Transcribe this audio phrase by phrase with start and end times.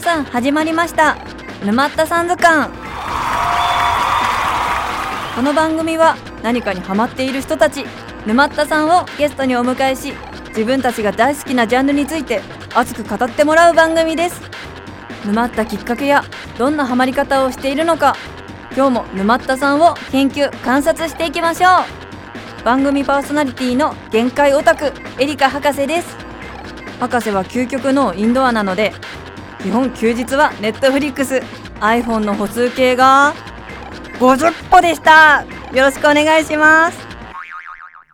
[0.00, 1.18] さん始まりました。
[1.62, 2.72] 沼ったさん図鑑。
[5.34, 7.84] この番組は何かにハマっている人たち
[8.26, 10.14] 沼ったさんをゲストにお迎えし
[10.48, 12.40] 自分たちが大好きなジャンルについて
[12.74, 14.40] 熱く語ってもらう番組です。
[15.26, 16.24] 沼ったきっかけや
[16.56, 18.16] どんなハマり方をしているのか
[18.74, 21.68] 今日も沼ったさんを研究観察していきましょ
[22.60, 22.64] う。
[22.64, 26.16] 番組パーソナリティの限界オタクエリカ博士です。
[26.98, 28.92] 博士は究極のインドアなので
[29.62, 31.42] 基本休日はネットフリックス。
[31.80, 33.34] iPhone の歩数計が
[34.18, 35.44] 50歩でした。
[35.74, 36.98] よろしくお願いします。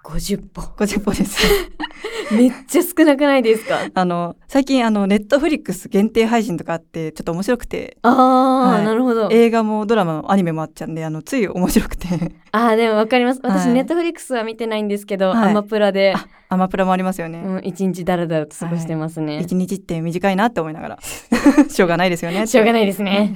[0.05, 0.63] 50歩。
[0.63, 1.41] 50歩です。
[2.35, 3.79] めっちゃ少なくないですか？
[3.95, 7.97] あの最近あのネットフリックス限定配信とかあってちょっと面白くて。
[8.03, 8.85] ああ、はい。
[8.85, 9.29] なるほど。
[9.31, 12.09] 映画もドラマもアニメもあっちゃうんであのつい面白くて。
[12.53, 13.41] ああ、でもわかります。
[13.43, 13.75] 私、はい。
[13.75, 15.51] ネットフリックスは見てないんですけど、はい。
[15.51, 19.41] アマプラで、あアマプラもありますよね、うん、一日だらだらと過ごしてますね。
[19.41, 20.99] 一日って短いなって思いながら
[21.69, 23.35] しょうがないですよねい、しょうがないですね。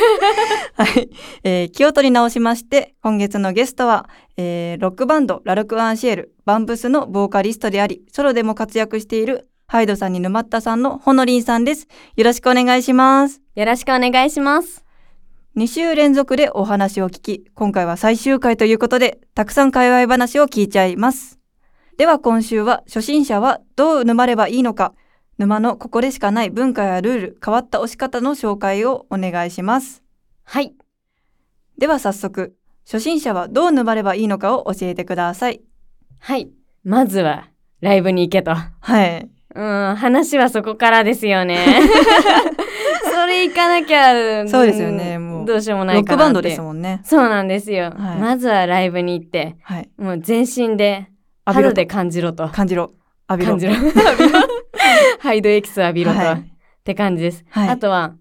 [0.74, 1.10] はい、
[1.44, 14.84] えー気を取り直しまして今月のゲストは、えーロックバンドラルク・アンシエルバンブスのボーカリストでありソロでも活躍しているハイドさんに沼ったさんのほのりんさんですよろしくお願いしますよろしくお願いします。
[15.56, 21.43] 2週連続でお話を聞き、今回は最終回ということで、たくさん界隈話を聞いちゃいます。
[21.96, 24.94] では今週は、初心者はどう沼ればいいのか、
[25.38, 30.02] 沼のここでしかない文化やルール、変わった押し方の紹介をお願いします。
[30.42, 30.74] はい。
[31.78, 35.62] では早速、初心者はどう沼ればいいのかを教えてください。
[36.18, 36.50] はい。
[36.82, 37.48] まずは、
[37.80, 38.54] ライブに行けと。
[38.54, 39.28] はい。
[39.54, 41.64] うん、話はそこからですよね。
[43.12, 46.26] それ行かなきゃ、そうですよねもうどうしようもなロッいかなって。
[46.26, 47.00] クバンドですもんね。
[47.04, 47.92] そうなんですよ。
[47.96, 49.88] はいまずはライブに行って、はい。
[49.96, 51.08] もう全身で、
[51.52, 52.48] 肌で感じろと。
[52.48, 52.92] 感じろ。
[53.28, 53.52] 浴びろ。
[53.52, 53.74] 感じろ。
[55.20, 56.18] ハイドエキス浴びろと。
[56.18, 57.44] はいって感じです。
[57.48, 58.14] はいあとは、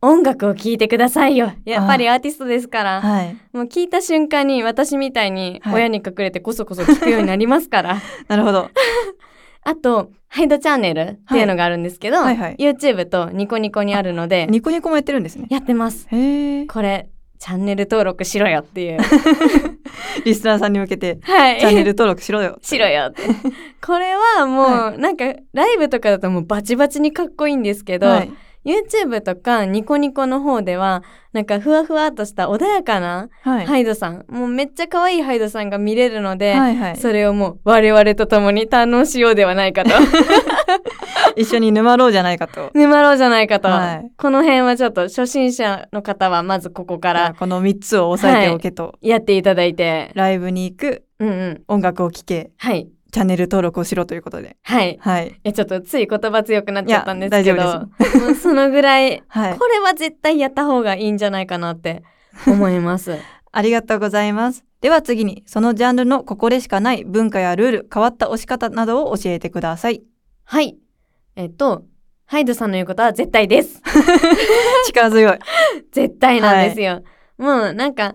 [0.00, 1.52] 音楽を聴いてくださいよ。
[1.64, 3.02] やっぱりアーティストですから。
[3.02, 3.36] はい。
[3.52, 8.00] もう聞いた瞬間に私みたいにはい親に隠れてこそこそ聞くようになりますから。
[8.28, 8.70] なるほど。
[9.64, 15.46] あと、ハイドチャンネルっていうのがあるんですけど、はいはい YouTube とニコニコにあるので、ニコニコもやってるんですね。
[15.50, 16.06] やってます。
[16.12, 16.66] へえ。
[16.66, 17.08] これ、
[17.38, 18.98] チャンネル登録しろよっていう。
[20.24, 21.60] リスナーさんに向けて、はい。
[21.60, 22.58] チャンネル登録しろよ。
[22.62, 23.22] しろよって。
[23.84, 28.32] これはもう、はなんか、ライブとかだともうバチバチにかっこいいんですけど、はい。
[28.66, 33.66] YouTube とかニコニコの方では、なんかふわふわっとした穏やかなはい。
[33.66, 36.96] ハイドさん、もうめっちゃ可愛いハイドさんが見れるので、はいはい。
[36.96, 39.90] それをもう我々と共に堪能しようではないかと。
[41.36, 42.70] 一緒に沼ろうじゃないかと。
[42.74, 43.68] 沼ろうじゃないかと。
[43.68, 48.98] はいこの辺はちょっと初心者の方はまずここからこの3つを押さえておけと。
[49.00, 51.62] やっていただいて、ライブに行く、うんうん。
[51.68, 52.88] 音楽を聴け、はい。
[53.12, 54.56] チャンネル登録をしろということで。
[54.62, 54.98] はい。
[55.00, 55.40] はい。
[55.44, 59.58] え、ちょっとつい言葉強くなっちゃったんですけど、いや大もうそのぐらい、はい。
[59.58, 62.02] これは絶対やった方がいいんじゃないかなって
[62.46, 63.16] 思います。
[63.52, 64.64] ありがとうございます。
[64.82, 70.02] では次に、そのジャンルのここでしかない文化やルール、変わった押し方などを教えてください。
[70.44, 70.76] はい。
[71.36, 71.84] えっと、
[72.24, 73.82] ハイドさんの言うことは絶対です。
[74.88, 75.38] 力強い。
[75.92, 77.02] 絶対なんですよ。
[77.38, 78.14] もうなんか、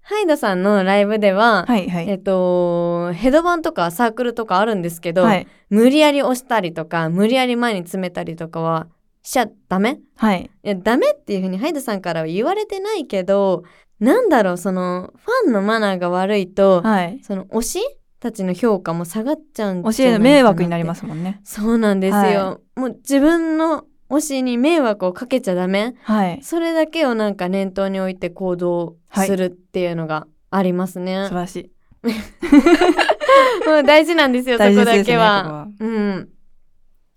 [0.00, 2.08] ハイドさんのライブでは、はいはい。
[2.08, 5.46] えっと、ヘドバンとかサークルとかあるんですけど、はい。
[5.68, 8.86] 無理やり押したりとか、無理やり前に詰めたりとかは
[9.22, 9.98] しちゃダメ？
[10.16, 10.50] はい。
[10.62, 13.62] いや、ダメっていうふうにハイドさんからは言われてないけど、
[14.00, 17.20] なんだろう、その、ファンのマナーが悪いと、はい。
[17.22, 17.80] その、推し
[18.24, 20.02] たちの評価も下がっちゃうんじゃないかなって。
[20.02, 21.40] 教える迷惑になりますもんね。
[21.44, 22.20] そうなんですよ。
[22.22, 25.94] はもう自分の推しに迷惑をかけちゃダメ。
[26.02, 26.40] はい。
[26.42, 31.24] それだけをなんか念頭に置いて行動するっていうのがありますね。
[31.24, 31.70] 素晴らしい。
[33.68, 35.68] もう大事なんですよ、そこだけは。
[35.78, 36.28] うん。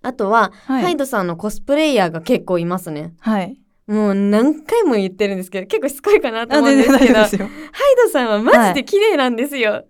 [0.01, 3.13] あとは、はいハイドさんのコスプレイヤーが結構いますね。
[3.19, 3.57] はい。
[3.87, 7.29] もう何回も言ってるんですけど、結構しつこいかなとあ、思うん全ですけど、ハイ。
[8.05, 9.85] ドさんはマジで綺麗なんですよ。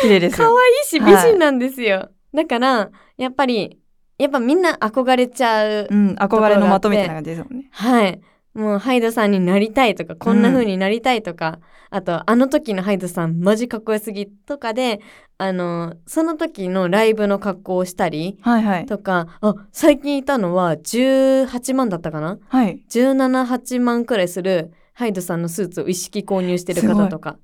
[0.00, 0.56] 綺麗です可愛よ。
[0.84, 2.10] いし美人なんですよ。
[2.34, 3.78] だから、やっぱり、
[4.18, 5.88] やっぱみんな憧れちゃう。
[5.90, 7.68] うん、憧れの的みたいな感じですもんね。
[7.70, 8.20] はい。
[8.54, 11.58] もうハイドさんになりたいとか、こんな風になりたいとか、
[11.90, 15.00] あと、あの時のハイドさんマジかっこよすぎとかで、
[15.38, 18.86] あの、その時のライブの格好をしたりはいはい。
[18.86, 22.38] とか、あ、最近いたのは18万だったかな？
[22.48, 22.82] はい。
[22.88, 27.36] 17、8万くらいするハイドさんのスーツを一式購入してる方とか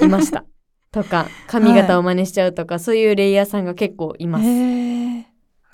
[0.00, 0.44] いました。
[0.92, 4.44] とか、髪型を真似しちゃうとか、そういうレイヤーさんが結構います。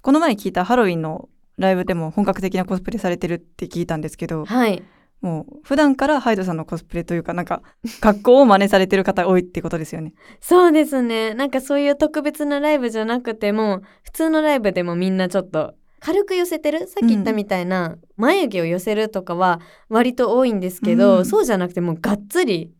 [0.03, 4.83] この前聞いたハロウィンのライブでも本格的なコスプレされてるって聞いたんですけど、はい。
[5.23, 7.63] もう普段からハイドさんのコスプレというかなんか
[8.01, 10.13] 格好を真似されてる方多いってことですよね。
[10.41, 16.87] そうですねなんかそういう特別なライブじゃなくても普通のライブでもみんなちょっと軽く寄せてる？
[16.87, 22.71] さっき言ったみたいな、眉毛を寄せるとかは割と多いんですけど、うんそうじゃなくてもうがっつり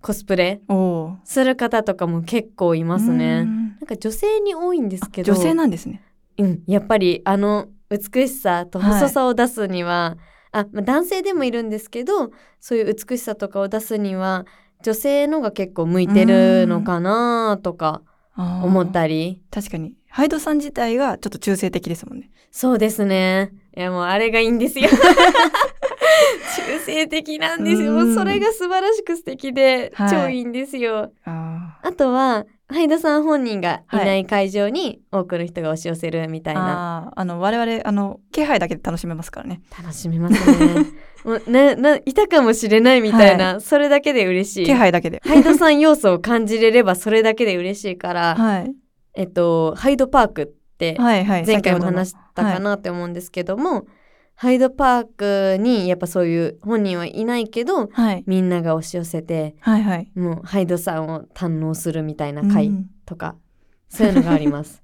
[0.00, 0.60] コスプレ。
[1.24, 3.40] する方とかも結構いますね。
[3.40, 3.68] うん。
[3.68, 5.34] なんか女性に多いんですけど。
[5.34, 6.02] 女性なんですね。
[6.38, 10.16] うん、やっぱりあの美しさと細さを出すには、
[10.52, 14.46] あ、まあ、男性でもいるんですけどそういう美しさとかを出すには
[14.82, 18.02] 女性のが結構向いてるのかなとか
[18.36, 19.42] 思ったり。
[19.50, 19.94] 確かに。
[20.08, 22.30] ハイドさん自体がちょっと中性的ですもんね。
[22.50, 24.88] そうですねいやもうあれがいいんですよ。
[26.56, 27.92] 中性的なんですよ。
[27.92, 30.10] もうそれが素晴らしく素敵で、はい。
[30.10, 31.12] 超いいんですよ。
[31.26, 33.96] ああとはハイドさん本人がい。
[33.96, 39.60] ない会場に多くの人が押し寄せるみたいな、あーあの我々あの気配だけで楽しめますからね。
[39.78, 40.86] 楽しめますね。
[41.24, 44.64] もうなないたかもしれないみたいな、それだけで嬉しい。
[44.64, 45.20] 気配だけで。
[45.24, 48.72] ハイドさん要素を感じれればそれだけで嬉しいから、 はい。
[49.14, 50.46] えっとハイドパークっ
[50.78, 51.46] てはいはい。
[51.46, 53.86] 前回も話したかなって思うんですけども、
[54.34, 60.12] ハイドパークにやっぱそういう本人はいないけどはいみんなが押し寄せてはいはい。
[60.14, 63.34] もうハイドさんを堪能するみたいなう回んとか、
[63.88, 64.82] そういうのがあります。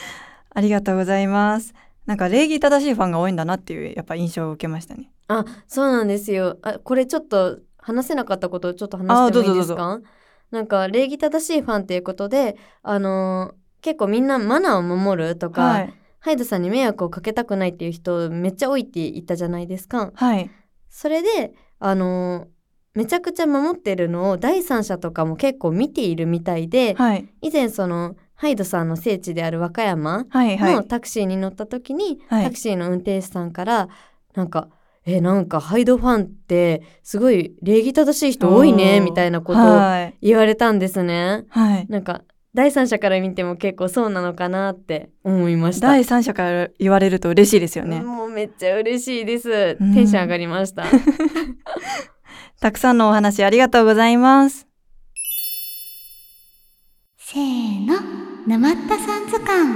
[0.56, 1.74] ありがとうございます。
[2.06, 5.10] なんか礼儀正しいファンが多いんだなっていうやっぱ印象を受けましたね。
[5.28, 10.00] あそうなんですよあこれちょっと話せなかったことをちょっと話してもいいですあか
[10.50, 20.10] なんか礼儀正しいファンっていうことであのー結構みんなマナーを守るとか、はいハイドさんに迷惑をかけたくないっていう人めっちゃ多いって言ったじゃないですか。
[20.14, 20.50] はい
[20.88, 22.54] それであのー
[22.94, 33.88] めちゃくちゃ守ってるのを第三者とかも結構見ているみたいで、はい以前そのハイドさんの聖地である和歌山はいはいのタクシーに乗った時に、はいタクシーの運転手さんから
[34.34, 34.68] なんか
[35.04, 41.44] 「えなんかハイドファンってすごい礼儀正しい人多いね」みたいなことをはい言われたんですね。
[41.48, 41.86] はい。
[41.90, 42.22] なんか
[42.54, 45.88] 第三者から見ても結構そうなのかなって思いました。
[45.88, 48.00] 第三者から言われると嬉しいですよね。
[48.00, 49.76] もうめっちゃ嬉しいです。
[49.80, 50.84] うんテンション上がりました。
[52.60, 54.68] たくさんのお話ありがとうございます。
[57.18, 57.94] せーの、
[58.46, 59.74] 沼ったさん図鑑。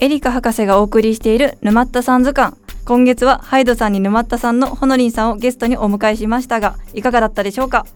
[0.00, 2.56] エリカ博士がお送りしている沼ったさん図鑑。
[2.84, 7.86] 今月はハイドさんに沼ったさんのほのりんさんをゲストにお迎えしましたが、いかがだったでしょうか？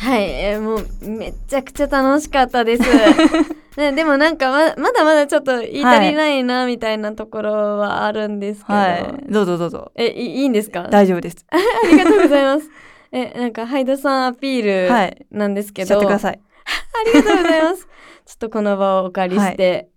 [0.00, 2.82] はい、えーもうめちゃくちゃ楽しかったです。
[3.76, 9.32] ねでもなんかままだまだちょっと言い足りないなみたいなところはあるんですけど、はい。
[9.32, 9.92] どうぞどうぞ。
[9.96, 10.88] えいいいんですか？
[10.90, 11.44] 大丈夫です。
[11.52, 11.56] あ
[11.86, 12.70] りがとうございます。
[13.12, 15.26] えなんかハイドさんアピールはい。
[15.30, 16.40] なんですけしちゃど、ってください。
[17.06, 17.86] ありがとうございます。
[18.24, 19.90] ちょっとこの場をお借りして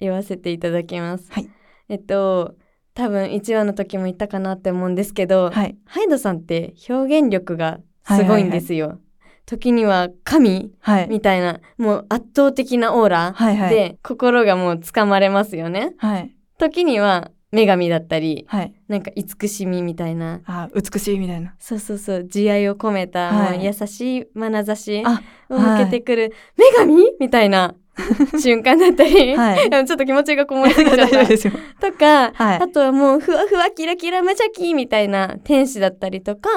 [0.00, 1.30] 言わせていただきます。
[1.30, 1.48] はい
[1.88, 2.54] えっと
[2.94, 5.76] 多分1話の時も言ったかなって思うんですけど、はい。
[5.86, 8.98] ハイドさんって表現力がすごいんですよ。
[9.46, 11.08] 時には神はい。
[11.08, 13.70] みたいなもう圧倒的なオーラはいはい。
[13.70, 15.94] で心がもうつかまれますよね。
[15.98, 16.34] はい。
[16.58, 18.74] 時には女神だったりはい。
[18.88, 21.54] なんか慈しみみたいなあ、美しいみたいな。
[21.58, 27.74] そうそうそう慈愛を込めた、はい優しい眼差しあを向けてくる、女神みたいな
[28.40, 29.70] 瞬間だったり、はい。
[29.70, 31.52] ちょっと気持ちがこもりすぎちゃ大った 丈夫ですよ。
[31.80, 36.48] とか、はいあとはもうふわふわキラキラ無邪気みたいな天使だったりとか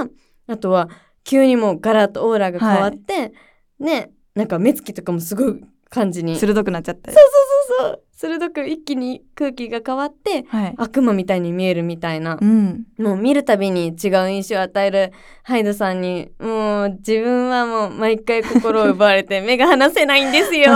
[0.47, 0.89] あとは
[1.27, 3.33] 急にもうガラッとオーラが変わって、
[3.79, 7.17] ねなんか目つきとかもすごい感じにそう鋭くなっちゃったり。
[7.17, 10.75] そうそう鋭く一気に空気が変わってはい。
[10.77, 12.85] 悪魔みたいに見えるみたいな、うん。
[12.97, 15.11] もう見るたびに違う印象を与える
[15.43, 20.73] ハイドさんにもう自分はもう毎回心を奪われて 目が離せないんですよ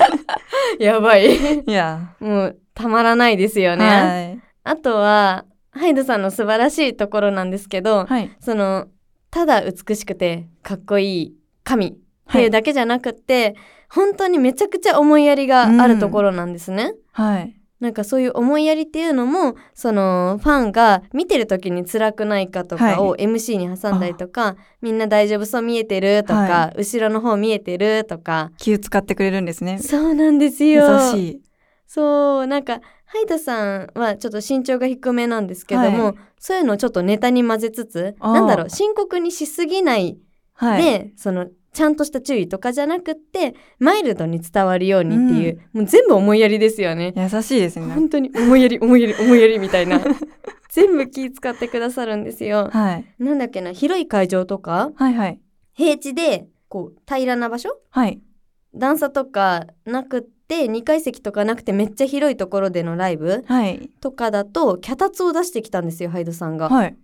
[0.78, 1.34] やばい
[1.66, 2.14] いや。
[2.20, 4.40] もうたまらないですよね、はい。
[4.64, 8.30] あとはハイドさんの素晴らしいところなんですけど、はい。
[8.40, 8.88] その
[9.30, 11.34] ただ美しくてかっこいい
[11.64, 13.56] 神ってはいいうだけじゃなくって、
[13.88, 16.94] 本当にめちゃくちゃ思いやりがあるところなんですね。
[17.12, 17.56] はい。
[17.80, 29.78] なんかそういう思いやりっていうのもそのファンが見てる時に辛くないかとかをは MC に挟んだりとか、みんな大丈夫そう見えてるとか、は後ろの方見えてるとか気を使ってくれるんですね。
[29.78, 31.12] そうなんです優よ。
[31.12, 31.42] しい。
[31.86, 32.80] そうなんか
[33.12, 40.16] ハイドさんはちょっと身長が低めなんですけども、はいそういうのをちょっとネタに混ぜつつなんだろう深刻にしすぎない
[40.54, 40.82] はい。
[40.82, 47.12] で、そのちゃんとした注意とかじゃなくってマイルドに伝わるようにっていう、もう全部思いやりですよね。
[47.14, 47.92] 優しいですね。
[47.92, 50.00] 本当に思いやり思いやり思いやりみたいな
[50.70, 52.70] 全部気使ってくださるんですよ。
[52.72, 53.04] はい。
[53.18, 55.40] なんだっけな広い会場とかはいはい。
[55.74, 57.78] 平地でこう平らな場所？
[57.90, 58.20] はい。
[58.74, 63.90] 段差とかなくって2階席とかなくてめっちゃ広いところでのライブはい。
[64.00, 66.68] とかだと脚立を出してきたんですよハイドさんが。
[66.68, 66.96] はい。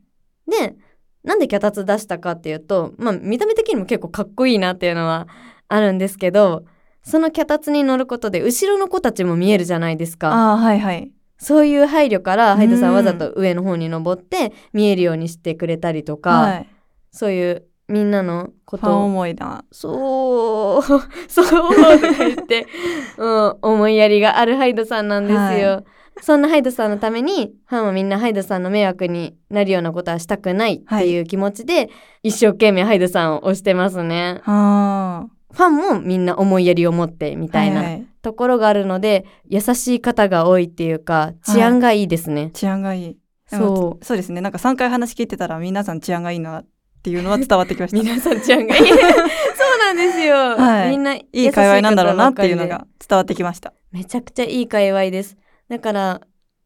[0.48, 0.76] で
[1.24, 5.26] なんで脚立出したかっていうとまあ見た目的にも結構かっこいいなっていうのは
[5.68, 6.64] あるんですけど
[7.02, 16.66] その脚立に乗ることで後ろの子たちも見えるじゃないですかああはいはいそういう配慮からハイドさんわざと上の方に登って見えるようにしてくれたりとか、はい
[17.12, 19.04] そういうみんなのことを。
[19.04, 20.82] 思いなそう。
[21.28, 22.66] そうとか言って、
[23.16, 25.84] うん、思いやりがあるハイドさんなんですよ。
[26.22, 31.90] そんなハイドさんのためにファンはみんなハイドさんの迷惑になるようなことはしたくないっていう気持ちで、
[32.22, 34.40] 一生懸命ハイドさんを推してますね。
[34.42, 42.50] はファンもみんな思いやりを持ってみあたいなははところがあるので、優しい方が多いっていうか治安がいいですね。
[42.52, 43.16] 治安がいい。
[43.46, 44.04] そう。
[44.04, 44.40] そうですね。
[44.40, 46.66] なんか3回話聞いてたら皆さん治安がいいなっ
[47.06, 48.82] ていうのは伝わってきました皆さん治安がいい。
[48.90, 48.98] そう
[49.78, 50.34] なんですよ。
[50.34, 55.36] はいみんないい界隈なんだろうなっていうのが伝わってきましためちゃくちゃいい界隈です。
[55.68, 56.20] だから、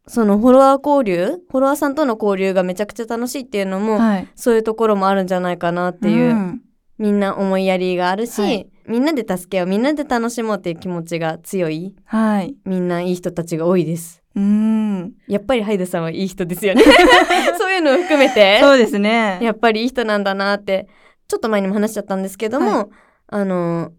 [0.07, 6.63] そのフォロワー交流、フォロワーさんとの交流がめちゃくちゃ楽しいっていうのも、はいそういうところもあるんじゃないかなっていう、ん
[6.99, 12.57] みんな思いやりがあるし、はいみんなで助け合う、みんなで楽しもうっていう気持ちが強い、はい。
[12.65, 14.21] みんないい人たちが多いです。
[14.35, 15.13] うん。
[15.29, 16.83] やっぱりハイドさんはいい人ですよね。
[17.57, 19.39] そういうのを含めて、そうですね。
[19.43, 20.89] やっぱりいい人なんだなって、
[21.29, 22.89] ちょっと前にも話しちゃったんですけども、は
[23.29, 23.93] あの、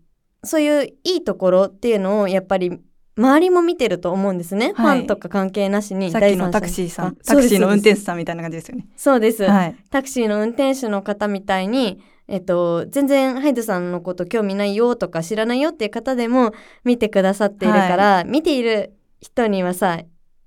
[0.43, 2.77] そういういいところっていうのをやっぱり
[3.17, 4.73] 周りも見てると思うんですね。
[4.75, 4.97] はい。
[4.97, 6.11] ファンとか関係なしに。
[6.11, 7.15] さっきのタクシーさん。
[7.15, 8.87] タクシーの運転手さんみたいな感じですよね。
[8.97, 9.75] そうです、はい。
[9.89, 19.99] タクシーの運転手の方みたいに、えっと、全然ハイドさんのこと興味ないよとか知らないよっていう方でも見てくださっているから、見ている人にはさ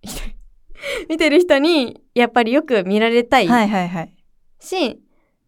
[1.09, 4.15] 見てる人にやっぱりよく見られたいはいはいはい。
[4.61, 5.01] し、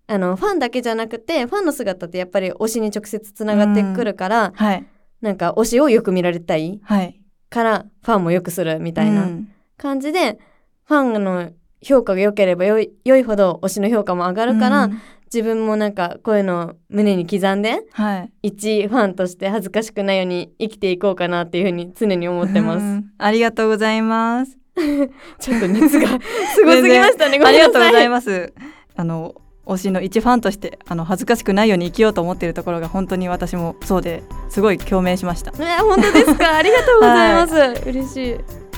[0.07, 4.87] あのファンだけじゃなくてファンの姿ってやっぱり推しに直接つながってくるから、はい。
[5.21, 7.21] なんか推しをよく見られたいはい。
[7.49, 9.49] からファンもよくするみたいなうん。
[9.77, 10.39] 感じで、
[10.85, 11.51] ファンの
[11.83, 15.01] 評価が良ければよい良いほど推しの評価も上がるから、うん
[15.33, 22.85] 自分もなんかこういうのを胸に刻んではい一ファンとして恥ずかしくないように生きていこうかなっていうふうに常に思ってます。
[22.85, 24.57] うんありがとうございます
[25.41, 26.07] ちょっと熱が
[26.55, 27.41] すごすぎましたね。
[27.43, 28.53] ありがとうございまます
[28.95, 29.35] あの
[29.67, 35.61] 推しの一ファンとしてあの恥ずかしくないように生きようと思っているところが本当に私もそうですごい共鳴しましたす。
[35.61, 36.55] ね、本当ですか？
[36.59, 37.89] ありがとうございます。
[37.89, 38.37] 嬉しい。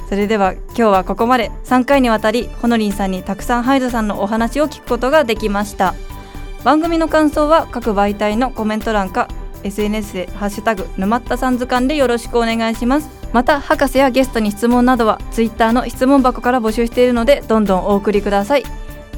[0.08, 5.94] それでは今日はここまで3回にわたりほのりんさんにたくさんハイドさんのお話を聞くことができました
[6.68, 9.26] 番組の感想は各媒体のコメント欄か
[9.62, 13.08] SNS でハッシュタグ沼ったさん図鑑でよろしくお願いします。
[13.32, 18.64] また博士やゲストに質問などはツイッターの質問箱から募集しているのでどんどんお送りください。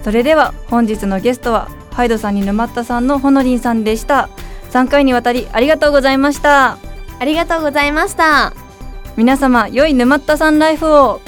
[0.05, 4.29] それでは本日のゲストはハイドさんに沼ったさんのほのりんさんでした。
[4.71, 6.79] 3回にわたりありがとうございました。
[7.19, 8.53] ありがとうございました。
[9.17, 11.21] 皆様良い沼ったさんライフを